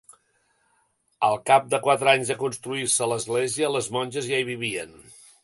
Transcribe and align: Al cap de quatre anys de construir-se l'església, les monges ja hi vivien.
Al 1.27 1.37
cap 1.49 1.67
de 1.73 1.79
quatre 1.87 2.11
anys 2.13 2.31
de 2.33 2.39
construir-se 2.41 3.11
l'església, 3.13 3.71
les 3.77 3.93
monges 3.99 4.31
ja 4.33 4.43
hi 4.43 4.51
vivien. 4.51 4.99